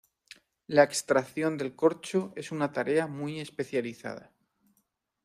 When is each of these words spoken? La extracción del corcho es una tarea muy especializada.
La 0.65 0.81
extracción 0.81 1.59
del 1.59 1.75
corcho 1.75 2.33
es 2.35 2.51
una 2.51 2.71
tarea 2.73 3.05
muy 3.05 3.39
especializada. 3.39 4.31